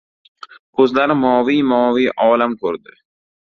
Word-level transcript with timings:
Ko‘zlari 0.79 1.17
moviy-moviy 1.19 2.11
olam 2.31 2.59
ko‘rdi. 2.65 2.99